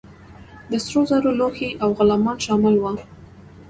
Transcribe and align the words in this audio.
د 0.71 0.73
سرو 0.85 1.01
زرو 1.09 1.29
لوښي 1.39 1.69
او 1.83 1.89
غلامان 1.97 2.37
شامل 2.45 2.75
وه. 2.79 2.91